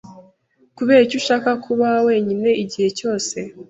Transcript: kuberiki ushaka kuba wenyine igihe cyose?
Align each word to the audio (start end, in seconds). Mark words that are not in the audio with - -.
kuberiki 0.77 1.15
ushaka 1.21 1.49
kuba 1.65 1.87
wenyine 2.07 2.49
igihe 2.63 2.87
cyose? 2.97 3.37